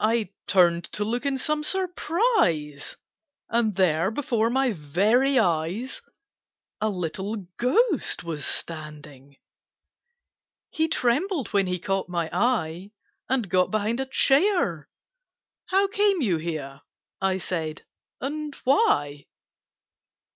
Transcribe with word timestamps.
I 0.00 0.30
turned 0.48 0.86
to 0.94 1.04
look 1.04 1.24
in 1.24 1.38
some 1.38 1.62
surprise, 1.62 2.96
And 3.48 3.76
there, 3.76 4.10
before 4.10 4.50
my 4.50 4.72
very 4.72 5.38
eyes, 5.38 6.02
A 6.80 6.88
little 6.90 7.46
Ghost 7.56 8.24
was 8.24 8.44
standing! 8.44 9.36
He 10.70 10.88
trembled 10.88 11.52
when 11.52 11.68
he 11.68 11.78
caught 11.78 12.08
my 12.08 12.28
eye, 12.32 12.90
And 13.28 13.48
got 13.48 13.70
behind 13.70 14.00
a 14.00 14.06
chair. 14.06 14.88
"How 15.66 15.86
came 15.86 16.20
you 16.20 16.38
here," 16.38 16.80
I 17.20 17.38
said, 17.38 17.84
"and 18.20 18.52
why? 18.64 19.26